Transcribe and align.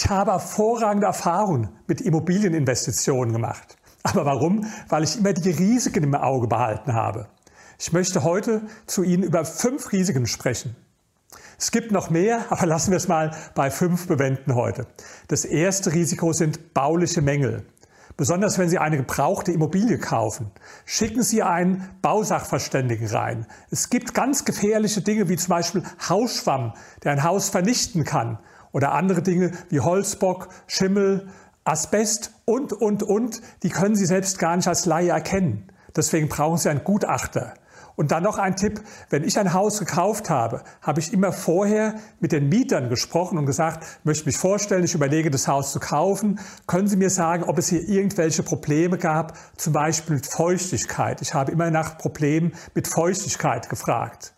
Ich 0.00 0.08
habe 0.08 0.30
hervorragende 0.30 1.08
Erfahrungen 1.08 1.70
mit 1.88 2.00
Immobilieninvestitionen 2.00 3.32
gemacht. 3.32 3.76
Aber 4.04 4.24
warum? 4.26 4.64
Weil 4.88 5.02
ich 5.02 5.18
immer 5.18 5.32
die 5.32 5.50
Risiken 5.50 6.04
im 6.04 6.14
Auge 6.14 6.46
behalten 6.46 6.94
habe. 6.94 7.26
Ich 7.80 7.92
möchte 7.92 8.22
heute 8.22 8.62
zu 8.86 9.02
Ihnen 9.02 9.24
über 9.24 9.44
fünf 9.44 9.90
Risiken 9.90 10.28
sprechen. 10.28 10.76
Es 11.58 11.72
gibt 11.72 11.90
noch 11.90 12.10
mehr, 12.10 12.44
aber 12.48 12.66
lassen 12.66 12.92
wir 12.92 12.96
es 12.96 13.08
mal 13.08 13.32
bei 13.56 13.72
fünf 13.72 14.06
bewenden 14.06 14.54
heute. 14.54 14.86
Das 15.26 15.44
erste 15.44 15.92
Risiko 15.92 16.32
sind 16.32 16.74
bauliche 16.74 17.20
Mängel. 17.20 17.66
Besonders 18.16 18.56
wenn 18.56 18.68
Sie 18.68 18.78
eine 18.78 18.98
gebrauchte 18.98 19.50
Immobilie 19.50 19.98
kaufen, 19.98 20.52
schicken 20.86 21.24
Sie 21.24 21.42
einen 21.42 21.88
Bausachverständigen 22.02 23.08
rein. 23.08 23.46
Es 23.72 23.90
gibt 23.90 24.14
ganz 24.14 24.44
gefährliche 24.44 25.00
Dinge 25.00 25.28
wie 25.28 25.36
zum 25.36 25.50
Beispiel 25.50 25.82
Hausschwamm, 26.08 26.74
der 27.02 27.10
ein 27.10 27.24
Haus 27.24 27.48
vernichten 27.48 28.04
kann. 28.04 28.38
Oder 28.72 28.92
andere 28.92 29.22
Dinge 29.22 29.52
wie 29.70 29.80
Holzbock, 29.80 30.48
Schimmel, 30.66 31.28
Asbest 31.64 32.32
und, 32.44 32.72
und, 32.72 33.02
und. 33.02 33.40
Die 33.62 33.70
können 33.70 33.94
Sie 33.94 34.06
selbst 34.06 34.38
gar 34.38 34.56
nicht 34.56 34.68
als 34.68 34.86
Laie 34.86 35.10
erkennen. 35.10 35.70
Deswegen 35.96 36.28
brauchen 36.28 36.58
Sie 36.58 36.68
einen 36.68 36.84
Gutachter. 36.84 37.54
Und 37.98 38.12
dann 38.12 38.22
noch 38.22 38.38
ein 38.38 38.54
Tipp, 38.54 38.80
wenn 39.10 39.24
ich 39.24 39.40
ein 39.40 39.52
Haus 39.52 39.80
gekauft 39.80 40.30
habe, 40.30 40.62
habe 40.82 41.00
ich 41.00 41.12
immer 41.12 41.32
vorher 41.32 41.96
mit 42.20 42.30
den 42.30 42.48
Mietern 42.48 42.88
gesprochen 42.88 43.36
und 43.38 43.44
gesagt, 43.44 43.84
möchte 44.04 44.26
mich 44.26 44.36
vorstellen, 44.36 44.84
ich 44.84 44.94
überlege 44.94 45.32
das 45.32 45.48
Haus 45.48 45.72
zu 45.72 45.80
kaufen. 45.80 46.38
Können 46.68 46.86
Sie 46.86 46.96
mir 46.96 47.10
sagen, 47.10 47.42
ob 47.42 47.58
es 47.58 47.66
hier 47.66 47.88
irgendwelche 47.88 48.44
Probleme 48.44 48.98
gab, 48.98 49.36
zum 49.56 49.72
Beispiel 49.72 50.14
mit 50.14 50.26
Feuchtigkeit? 50.26 51.20
Ich 51.22 51.34
habe 51.34 51.50
immer 51.50 51.72
nach 51.72 51.98
Problemen 51.98 52.52
mit 52.72 52.86
Feuchtigkeit 52.86 53.68
gefragt. 53.68 54.32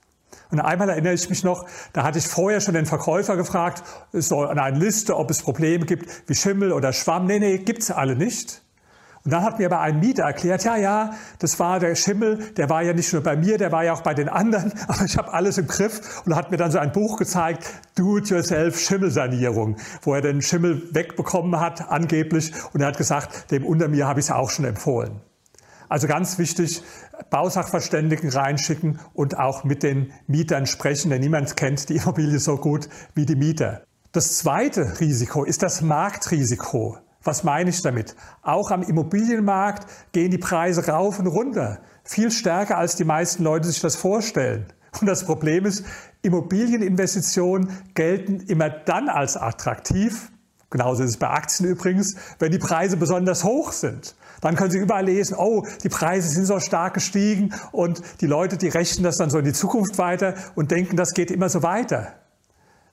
Und 0.50 0.60
einmal 0.60 0.88
erinnere 0.88 1.14
ich 1.14 1.28
mich 1.28 1.44
noch, 1.44 1.66
da 1.92 2.02
hatte 2.02 2.18
ich 2.18 2.26
vorher 2.26 2.60
schon 2.60 2.74
den 2.74 2.86
Verkäufer 2.86 3.36
gefragt, 3.36 3.82
so 4.12 4.42
an 4.42 4.58
eine 4.58 4.78
Liste, 4.78 5.16
ob 5.16 5.30
es 5.30 5.42
Probleme 5.42 5.86
gibt 5.86 6.28
wie 6.28 6.34
Schimmel 6.34 6.72
oder 6.72 6.92
Schwamm. 6.92 7.26
Nee, 7.26 7.38
nee, 7.38 7.58
gibt's 7.58 7.90
alle 7.90 8.16
nicht. 8.16 8.62
Und 9.22 9.32
dann 9.32 9.42
hat 9.42 9.58
mir 9.58 9.66
aber 9.66 9.80
ein 9.80 10.00
Mieter 10.00 10.22
erklärt, 10.22 10.64
ja, 10.64 10.76
ja, 10.76 11.12
das 11.38 11.58
war 11.58 11.78
der 11.78 11.94
Schimmel, 11.94 12.38
der 12.56 12.70
war 12.70 12.82
ja 12.82 12.94
nicht 12.94 13.12
nur 13.12 13.22
bei 13.22 13.36
mir, 13.36 13.58
der 13.58 13.70
war 13.70 13.84
ja 13.84 13.92
auch 13.92 14.00
bei 14.00 14.14
den 14.14 14.30
anderen, 14.30 14.72
aber 14.88 15.04
ich 15.04 15.18
habe 15.18 15.32
alles 15.34 15.58
im 15.58 15.66
Griff 15.66 16.22
und 16.24 16.34
hat 16.34 16.50
mir 16.50 16.56
dann 16.56 16.70
so 16.70 16.78
ein 16.78 16.90
Buch 16.92 17.18
gezeigt, 17.18 17.66
Do-it-yourself 17.96 18.80
Schimmelsanierung, 18.80 19.76
wo 20.02 20.14
er 20.14 20.22
den 20.22 20.40
Schimmel 20.40 20.88
wegbekommen 20.94 21.60
hat, 21.60 21.90
angeblich, 21.90 22.52
und 22.72 22.80
er 22.80 22.88
hat 22.88 22.96
gesagt, 22.96 23.50
dem 23.50 23.66
unter 23.66 23.88
mir 23.88 24.06
habe 24.06 24.20
ich 24.20 24.26
es 24.26 24.32
auch 24.32 24.48
schon 24.48 24.64
empfohlen. 24.64 25.20
Also 25.90 26.06
ganz 26.06 26.38
wichtig, 26.38 26.84
Bausachverständigen 27.30 28.30
reinschicken 28.30 29.00
und 29.12 29.38
auch 29.38 29.64
mit 29.64 29.82
den 29.82 30.12
Mietern 30.28 30.66
sprechen, 30.66 31.10
denn 31.10 31.20
niemand 31.20 31.56
kennt 31.56 31.88
die 31.88 31.96
Immobilie 32.02 32.38
so 32.38 32.56
gut 32.56 32.88
wie 33.14 33.26
die 33.26 33.34
Mieter. 33.34 33.82
Das 34.12 34.38
zweite 34.38 35.00
Risiko 35.00 35.42
ist 35.42 35.64
das 35.64 35.82
Marktrisiko. 35.82 36.98
Was 37.24 37.42
meine 37.42 37.70
ich 37.70 37.82
damit? 37.82 38.14
Auch 38.42 38.70
am 38.70 38.84
Immobilienmarkt 38.84 39.86
gehen 40.12 40.30
die 40.30 40.38
Preise 40.38 40.86
rauf 40.86 41.18
und 41.18 41.26
runter. 41.26 41.80
Viel 42.04 42.30
stärker, 42.30 42.78
als 42.78 42.94
die 42.94 43.04
meisten 43.04 43.42
Leute 43.42 43.66
sich 43.66 43.80
das 43.80 43.96
vorstellen. 43.96 44.72
Und 45.00 45.08
das 45.08 45.24
Problem 45.24 45.66
ist, 45.66 45.84
Immobilieninvestitionen 46.22 47.68
gelten 47.94 48.40
immer 48.46 48.70
dann 48.70 49.08
als 49.08 49.36
attraktiv, 49.36 50.30
genauso 50.70 51.02
ist 51.02 51.10
es 51.10 51.16
bei 51.16 51.28
Aktien 51.28 51.68
übrigens, 51.68 52.16
wenn 52.38 52.52
die 52.52 52.58
Preise 52.58 52.96
besonders 52.96 53.44
hoch 53.44 53.72
sind. 53.72 54.14
Dann 54.40 54.56
können 54.56 54.70
Sie 54.70 54.78
überall 54.78 55.04
lesen, 55.04 55.36
oh, 55.38 55.66
die 55.82 55.88
Preise 55.88 56.28
sind 56.28 56.46
so 56.46 56.60
stark 56.60 56.94
gestiegen 56.94 57.52
und 57.72 58.00
die 58.20 58.26
Leute, 58.26 58.56
die 58.56 58.68
rechnen 58.68 59.04
das 59.04 59.18
dann 59.18 59.30
so 59.30 59.38
in 59.38 59.44
die 59.44 59.52
Zukunft 59.52 59.98
weiter 59.98 60.34
und 60.54 60.70
denken, 60.70 60.96
das 60.96 61.12
geht 61.12 61.30
immer 61.30 61.48
so 61.48 61.62
weiter. 61.62 62.14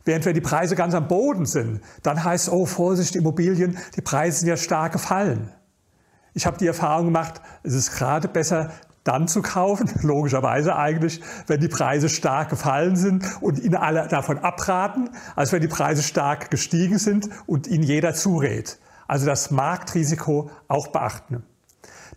Während 0.04 0.26
wenn 0.26 0.34
die 0.34 0.42
Preise 0.42 0.76
ganz 0.76 0.94
am 0.94 1.08
Boden 1.08 1.46
sind, 1.46 1.82
dann 2.04 2.24
heißt 2.24 2.48
es, 2.48 2.54
oh 2.54 2.66
Vorsicht, 2.66 3.16
Immobilien, 3.16 3.78
die 3.96 4.02
Preise 4.02 4.40
sind 4.40 4.50
ja 4.50 4.58
stark 4.58 4.94
gefallen. 4.94 5.52
Ich 6.34 6.46
habe 6.46 6.58
die 6.58 6.68
Erfahrung 6.68 7.06
gemacht, 7.06 7.42
es 7.64 7.74
ist 7.74 7.96
gerade 7.96 8.28
besser, 8.28 8.72
dann 9.08 9.28
zu 9.28 9.42
kaufen, 9.42 9.90
logischerweise 10.02 10.76
eigentlich, 10.76 11.22
wenn 11.48 11.60
die 11.60 11.68
Preise 11.68 12.10
stark 12.10 12.50
gefallen 12.50 12.96
sind 12.96 13.26
und 13.42 13.60
Ihnen 13.60 13.76
alle 13.76 14.08
davon 14.08 14.40
abraten, 14.40 15.10
als 15.36 15.52
wenn 15.52 15.62
die 15.62 15.68
Preise 15.68 16.04
stark 16.04 16.52
gestiegen 16.52 16.98
sind 16.98 17.30
und 17.46 17.68
Ihnen 17.68 17.84
jeder 17.84 18.14
zurät. 18.14 18.80
Also 19.08 19.26
das 19.26 19.52
Marktrisiko 19.52 20.50
auch 20.68 20.88
beachten. 20.88 21.44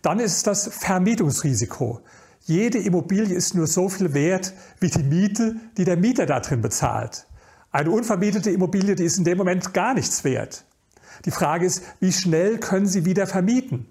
Dann 0.01 0.19
ist 0.19 0.47
das 0.47 0.67
Vermietungsrisiko. 0.67 2.01
Jede 2.41 2.79
Immobilie 2.79 3.35
ist 3.35 3.53
nur 3.55 3.67
so 3.67 3.87
viel 3.87 4.13
wert 4.13 4.53
wie 4.79 4.89
die 4.89 5.03
Miete, 5.03 5.55
die 5.77 5.85
der 5.85 5.95
Mieter 5.95 6.25
da 6.25 6.39
drin 6.39 6.61
bezahlt. 6.61 7.27
Eine 7.71 7.91
unvermietete 7.91 8.49
Immobilie, 8.49 8.95
die 8.95 9.05
ist 9.05 9.17
in 9.17 9.23
dem 9.23 9.37
Moment 9.37 9.73
gar 9.73 9.93
nichts 9.93 10.23
wert. 10.23 10.65
Die 11.25 11.31
Frage 11.31 11.65
ist, 11.65 11.83
wie 11.99 12.11
schnell 12.11 12.57
können 12.57 12.87
Sie 12.87 13.05
wieder 13.05 13.27
vermieten? 13.27 13.85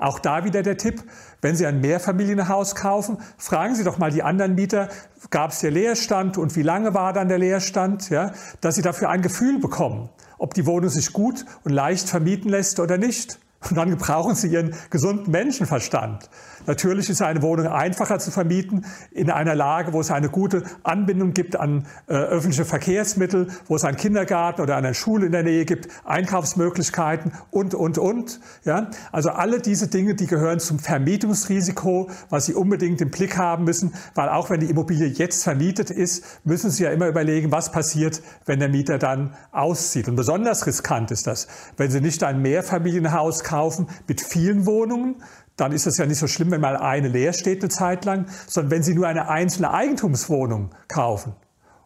Auch 0.00 0.18
da 0.18 0.44
wieder 0.44 0.62
der 0.62 0.78
Tipp, 0.78 1.04
wenn 1.42 1.54
Sie 1.54 1.66
ein 1.66 1.80
Mehrfamilienhaus 1.82 2.74
kaufen, 2.74 3.18
fragen 3.36 3.74
Sie 3.74 3.84
doch 3.84 3.98
mal 3.98 4.10
die 4.10 4.22
anderen 4.22 4.54
Mieter, 4.54 4.88
gab 5.28 5.50
es 5.50 5.60
hier 5.60 5.70
Leerstand 5.70 6.38
und 6.38 6.56
wie 6.56 6.62
lange 6.62 6.94
war 6.94 7.12
dann 7.12 7.28
der 7.28 7.38
Leerstand, 7.38 8.08
ja, 8.08 8.32
dass 8.62 8.76
Sie 8.76 8.82
dafür 8.82 9.10
ein 9.10 9.20
Gefühl 9.20 9.58
bekommen, 9.58 10.08
ob 10.38 10.54
die 10.54 10.64
Wohnung 10.64 10.88
sich 10.88 11.12
gut 11.12 11.44
und 11.64 11.72
leicht 11.72 12.08
vermieten 12.08 12.50
lässt 12.50 12.80
oder 12.80 12.96
nicht. 12.96 13.38
Und 13.68 13.76
dann 13.76 13.90
gebrauchen 13.90 14.34
Sie 14.34 14.48
Ihren 14.48 14.74
gesunden 14.88 15.30
Menschenverstand. 15.30 16.30
Natürlich 16.66 17.10
ist 17.10 17.20
eine 17.20 17.42
Wohnung 17.42 17.66
einfacher 17.66 18.18
zu 18.18 18.30
vermieten 18.30 18.86
in 19.10 19.30
einer 19.30 19.54
Lage, 19.54 19.92
wo 19.92 20.00
es 20.00 20.10
eine 20.10 20.28
gute 20.28 20.62
Anbindung 20.82 21.34
gibt 21.34 21.56
an 21.56 21.86
äh, 22.06 22.14
öffentliche 22.14 22.64
Verkehrsmittel, 22.64 23.48
wo 23.66 23.76
es 23.76 23.84
einen 23.84 23.96
Kindergarten 23.96 24.62
oder 24.62 24.76
eine 24.76 24.94
Schule 24.94 25.26
in 25.26 25.32
der 25.32 25.42
Nähe 25.42 25.64
gibt, 25.64 25.88
Einkaufsmöglichkeiten 26.04 27.32
und, 27.50 27.74
und, 27.74 27.98
und. 27.98 28.40
Ja? 28.64 28.90
Also 29.12 29.30
alle 29.30 29.60
diese 29.60 29.88
Dinge, 29.88 30.14
die 30.14 30.26
gehören 30.26 30.58
zum 30.58 30.78
Vermietungsrisiko, 30.78 32.10
was 32.30 32.46
Sie 32.46 32.54
unbedingt 32.54 33.00
im 33.00 33.10
Blick 33.10 33.36
haben 33.36 33.64
müssen, 33.64 33.92
weil 34.14 34.28
auch 34.30 34.48
wenn 34.48 34.60
die 34.60 34.70
Immobilie 34.70 35.08
jetzt 35.08 35.44
vermietet 35.44 35.90
ist, 35.90 36.24
müssen 36.44 36.70
Sie 36.70 36.84
ja 36.84 36.90
immer 36.90 37.08
überlegen, 37.08 37.52
was 37.52 37.72
passiert, 37.72 38.22
wenn 38.46 38.58
der 38.58 38.68
Mieter 38.68 38.98
dann 38.98 39.34
auszieht. 39.52 40.08
Und 40.08 40.16
besonders 40.16 40.66
riskant 40.66 41.10
ist 41.10 41.26
das, 41.26 41.46
wenn 41.76 41.90
Sie 41.90 42.00
nicht 42.00 42.22
ein 42.24 42.40
Mehrfamilienhaus 42.40 43.44
kaufen 43.50 43.88
mit 44.06 44.20
vielen 44.20 44.64
Wohnungen, 44.64 45.22
dann 45.56 45.72
ist 45.72 45.86
es 45.86 45.98
ja 45.98 46.06
nicht 46.06 46.18
so 46.18 46.26
schlimm, 46.26 46.52
wenn 46.52 46.60
mal 46.60 46.76
eine 46.76 47.08
leer 47.08 47.32
steht 47.32 47.62
eine 47.62 47.68
Zeit 47.68 48.04
lang, 48.04 48.26
sondern 48.46 48.70
wenn 48.70 48.82
Sie 48.82 48.94
nur 48.94 49.08
eine 49.08 49.28
einzelne 49.28 49.72
Eigentumswohnung 49.72 50.70
kaufen 50.88 51.34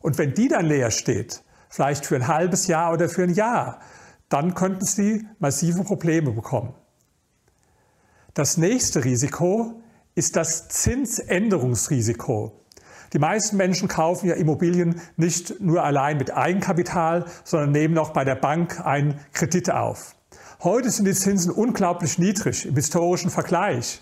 und 0.00 0.18
wenn 0.18 0.34
die 0.34 0.48
dann 0.48 0.66
leer 0.66 0.90
steht, 0.90 1.42
vielleicht 1.70 2.06
für 2.06 2.16
ein 2.16 2.28
halbes 2.28 2.66
Jahr 2.66 2.92
oder 2.92 3.08
für 3.08 3.22
ein 3.22 3.32
Jahr, 3.34 3.80
dann 4.28 4.54
könnten 4.54 4.84
Sie 4.84 5.26
massive 5.38 5.84
Probleme 5.84 6.32
bekommen. 6.32 6.74
Das 8.34 8.58
nächste 8.58 9.04
Risiko 9.04 9.80
ist 10.14 10.36
das 10.36 10.68
Zinsänderungsrisiko. 10.68 12.60
Die 13.12 13.18
meisten 13.18 13.56
Menschen 13.56 13.88
kaufen 13.88 14.28
ja 14.28 14.34
Immobilien 14.34 15.00
nicht 15.16 15.60
nur 15.60 15.82
allein 15.82 16.18
mit 16.18 16.34
Eigenkapital, 16.34 17.26
sondern 17.44 17.72
nehmen 17.72 17.96
auch 17.96 18.10
bei 18.10 18.24
der 18.24 18.34
Bank 18.34 18.84
einen 18.84 19.18
Kredit 19.32 19.70
auf. 19.70 20.16
Heute 20.62 20.90
sind 20.90 21.06
die 21.06 21.14
Zinsen 21.14 21.50
unglaublich 21.50 22.18
niedrig 22.18 22.66
im 22.66 22.74
historischen 22.74 23.30
Vergleich. 23.30 24.00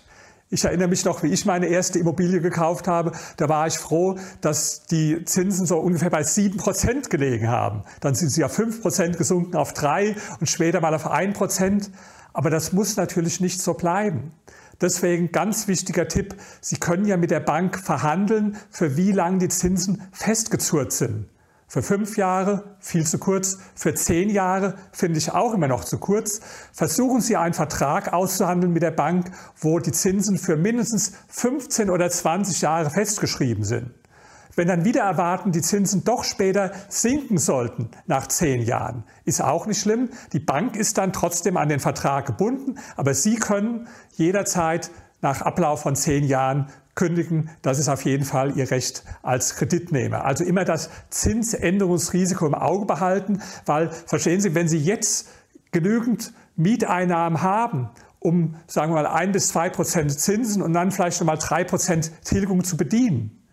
Ich 0.49 0.63
erinnere 0.63 0.87
mich 0.87 1.03
noch, 1.03 1.23
wie 1.23 1.33
ich 1.33 1.45
meine 1.45 1.65
erste 1.65 1.97
Immobilie 1.97 2.39
gekauft 2.39 2.87
habe. 2.87 3.11
Da 3.37 3.49
war 3.49 3.65
ich 3.65 3.77
froh, 3.77 4.17
dass 4.39 4.83
die 4.85 5.25
Zinsen 5.25 5.65
so 5.65 5.79
ungefähr 5.79 6.11
bei 6.11 6.23
sieben 6.23 6.57
Prozent 6.57 7.09
gelegen 7.09 7.47
haben. 7.47 7.81
Dann 8.01 8.13
sind 8.13 8.29
sie 8.29 8.43
auf 8.43 8.53
fünf 8.53 8.81
Prozent 8.81 9.17
gesunken 9.17 9.55
auf 9.55 9.73
drei 9.73 10.15
und 10.39 10.47
später 10.47 10.79
mal 10.79 10.93
auf 10.93 11.09
ein 11.09 11.33
Prozent. 11.33 11.89
Aber 12.33 12.51
das 12.51 12.71
muss 12.71 12.97
natürlich 12.97 13.39
nicht 13.39 13.61
so 13.61 13.73
bleiben. 13.73 14.31
Deswegen 14.79 15.31
ganz 15.31 15.67
wichtiger 15.67 16.07
Tipp. 16.07 16.35
Sie 16.61 16.77
können 16.77 17.05
ja 17.05 17.17
mit 17.17 17.31
der 17.31 17.39
Bank 17.39 17.79
verhandeln, 17.79 18.57
für 18.69 18.95
wie 18.95 19.11
lange 19.11 19.39
die 19.39 19.49
Zinsen 19.49 20.03
festgezurrt 20.11 20.91
sind. 20.91 21.25
Für 21.73 21.81
fünf 21.81 22.17
Jahre 22.17 22.75
viel 22.79 23.03
zu 23.03 23.17
kurz, 23.17 23.57
für 23.73 23.95
zehn 23.95 24.29
Jahre 24.29 24.75
finde 24.91 25.17
ich 25.17 25.31
auch 25.31 25.55
immer 25.55 25.67
noch 25.67 25.83
zu 25.83 25.97
kurz. 25.97 26.39
Versuchen 26.71 27.19
Sie 27.19 27.35
einen 27.35 27.55
Vertrag 27.55 28.13
auszuhandeln 28.13 28.71
mit 28.71 28.83
der 28.83 28.91
Bank, 28.91 29.31
wo 29.59 29.79
die 29.79 29.91
Zinsen 29.91 30.37
für 30.37 30.55
mindestens 30.55 31.13
15 31.29 31.89
oder 31.89 32.11
20 32.11 32.61
Jahre 32.61 32.91
festgeschrieben 32.91 33.63
sind. 33.63 33.89
Wenn 34.55 34.67
dann 34.67 34.85
wieder 34.85 35.01
erwarten, 35.01 35.51
die 35.51 35.63
Zinsen 35.63 36.03
doch 36.03 36.23
später 36.23 36.73
sinken 36.89 37.39
sollten 37.39 37.89
nach 38.05 38.27
zehn 38.27 38.61
Jahren, 38.61 39.03
ist 39.25 39.41
auch 39.41 39.65
nicht 39.65 39.81
schlimm. 39.81 40.09
Die 40.31 40.39
Bank 40.39 40.75
ist 40.75 40.99
dann 40.99 41.11
trotzdem 41.11 41.57
an 41.57 41.69
den 41.69 41.79
Vertrag 41.79 42.27
gebunden, 42.27 42.75
aber 42.95 43.15
Sie 43.15 43.37
können 43.37 43.87
jederzeit 44.11 44.91
nach 45.23 45.41
Ablauf 45.41 45.81
von 45.81 45.95
zehn 45.95 46.25
Jahren 46.25 46.67
kündigen. 46.95 47.49
Das 47.61 47.79
ist 47.79 47.89
auf 47.89 48.05
jeden 48.05 48.25
Fall 48.25 48.55
Ihr 48.57 48.69
Recht 48.69 49.03
als 49.23 49.55
Kreditnehmer. 49.55 50.25
Also 50.25 50.43
immer 50.43 50.65
das 50.65 50.89
Zinsänderungsrisiko 51.09 52.45
im 52.45 52.53
Auge 52.53 52.85
behalten, 52.85 53.41
weil 53.65 53.89
verstehen 53.89 54.41
Sie, 54.41 54.53
wenn 54.53 54.67
Sie 54.67 54.77
jetzt 54.77 55.29
genügend 55.71 56.33
Mieteinnahmen 56.55 57.41
haben, 57.41 57.89
um, 58.19 58.55
sagen 58.67 58.93
wir 58.93 59.01
mal, 59.01 59.07
ein 59.07 59.31
bis 59.31 59.49
zwei 59.49 59.69
Prozent 59.69 60.17
Zinsen 60.17 60.61
und 60.61 60.73
dann 60.73 60.91
vielleicht 60.91 61.17
schon 61.17 61.27
mal 61.27 61.37
drei 61.37 61.63
Prozent 61.63 62.11
Tilgung 62.23 62.63
zu 62.63 62.77
bedienen. 62.77 63.43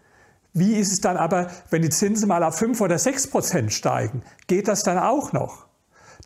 Wie 0.52 0.75
ist 0.75 0.93
es 0.93 1.00
dann 1.00 1.16
aber, 1.16 1.50
wenn 1.70 1.82
die 1.82 1.90
Zinsen 1.90 2.28
mal 2.28 2.43
auf 2.43 2.56
fünf 2.56 2.81
oder 2.81 2.99
sechs 2.99 3.26
Prozent 3.26 3.73
steigen? 3.73 4.23
Geht 4.49 4.69
das 4.69 4.82
dann 4.82 4.99
auch 4.99 5.32
noch? 5.32 5.66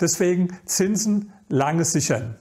Deswegen 0.01 0.59
Zinsen 0.65 1.33
lange 1.49 1.85
sichern. 1.85 2.37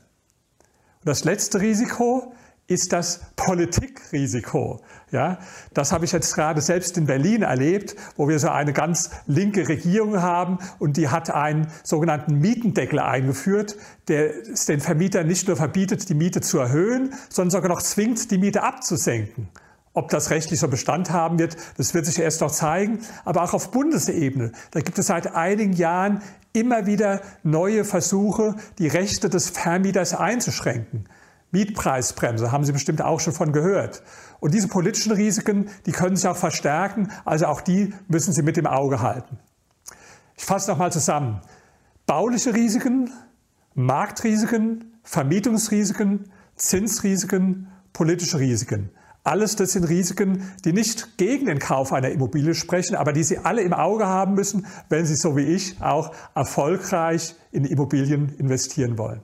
Und 1.00 1.10
das 1.10 1.26
letzte 1.26 1.60
Risiko 1.60 2.34
ist 2.68 2.94
das 2.94 3.22
Politikrisiko. 3.36 4.82
Ja, 5.12 5.40
das 5.74 5.92
habe 5.92 6.06
ich 6.06 6.12
jetzt 6.12 6.34
gerade 6.34 6.62
selbst 6.62 6.98
in 6.98 7.06
Berlin 7.06 7.44
erlebt, 7.44 7.96
wo 8.16 8.28
wir 8.28 8.40
so 8.40 8.50
eine 8.50 8.74
ganz 8.74 9.12
linke 9.28 9.68
Regierung 9.68 10.22
haben 10.22 10.58
und 10.80 10.98
die 10.98 11.10
hat 11.10 11.30
einen 11.30 11.68
sogenannten 11.84 12.40
Mietendeckel 12.40 13.00
eingeführt, 13.00 13.76
der 14.08 14.48
es 14.48 14.66
den 14.66 14.80
Vermietern 14.80 15.28
nicht 15.28 15.48
nur 15.48 15.58
verbietet, 15.58 16.10
die 16.10 16.16
Miete 16.16 16.42
zu 16.42 16.58
erhöhen, 16.58 17.14
sondern 17.30 17.52
sogar 17.52 17.70
noch 17.70 17.82
zwingt, 17.82 18.32
die 18.32 18.38
Miete 18.38 18.64
abzusenken. 18.64 19.50
Ob 19.96 20.10
das 20.10 20.32
rechtlich 20.32 20.60
so 20.60 20.68
Bestand 20.68 21.12
haben 21.12 21.38
wird, 21.38 21.56
das 21.78 21.94
wird 21.94 22.08
sich 22.08 22.18
erst 22.18 22.42
noch 22.42 22.50
zeigen. 22.50 23.00
Aber 23.26 23.44
auch 23.44 23.54
auf 23.54 23.70
Bundesebene, 23.70 24.52
da 24.72 24.80
gibt 24.80 24.98
es 24.98 25.08
seit 25.08 25.36
einigen 25.36 25.74
Jahren 25.74 26.24
immer 26.52 26.88
wieder 26.88 27.22
neue 27.44 27.86
Versuche, 27.86 28.56
die 28.80 28.88
Rechte 28.88 29.30
des 29.30 29.50
Vermieters 29.50 30.16
einzuschränken. 30.16 31.06
Mietpreisbremse, 31.54 32.52
haben 32.52 32.66
Sie 32.66 32.74
bestimmt 32.74 33.02
auch 33.02 33.20
schon 33.20 33.34
von 33.34 33.54
gehört. 33.54 34.04
Und 34.40 34.54
diese 34.54 34.68
politischen 34.68 35.12
Risiken, 35.14 35.70
die 35.86 35.92
können 35.92 36.16
sich 36.16 36.28
auch 36.28 36.36
verstärken, 36.36 37.12
also 37.24 37.46
auch 37.46 37.62
die 37.62 37.94
müssen 38.08 38.34
Sie 38.34 38.42
mit 38.42 38.58
im 38.58 38.68
Auge 38.68 39.02
halten. 39.02 39.38
Ich 40.36 40.46
fasse 40.46 40.72
nochmal 40.72 40.92
zusammen. 40.92 41.42
Bauliche 42.08 42.54
Risiken, 42.54 43.12
Marktrisiken, 43.76 45.00
Vermietungsrisiken, 45.04 46.32
Zinsrisiken, 46.56 47.68
politische 47.94 48.40
Risiken. 48.40 48.90
Alles 49.24 49.56
das 49.56 49.72
sind 49.72 49.86
Risiken, 49.86 50.52
die 50.66 50.74
nicht 50.74 51.18
gegen 51.18 51.46
den 51.46 51.60
Kauf 51.60 51.94
einer 51.94 52.10
Immobilie 52.10 52.56
sprechen, 52.56 52.96
aber 52.96 53.14
die 53.14 53.24
Sie 53.24 53.38
alle 53.38 53.62
im 53.62 53.74
Auge 53.74 54.06
haben 54.06 54.34
müssen, 54.34 54.66
wenn 54.90 55.06
Sie 55.06 55.16
so 55.16 55.38
wie 55.38 55.44
ich 55.44 55.82
auch 55.82 56.14
erfolgreich 56.36 57.36
in 57.52 57.64
Immobilien 57.64 58.36
investieren 58.38 58.98
wollen. 58.98 59.22